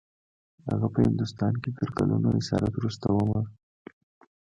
[0.69, 3.41] هغه په هندوستان کې تر کلونو اسارت وروسته مړ شو.